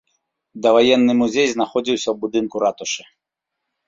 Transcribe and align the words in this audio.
Даваенны 0.65 1.13
музей 1.19 1.47
знаходзіўся 1.51 2.03
ў 2.11 2.15
будынку 2.23 2.55
ратушы. 2.65 3.03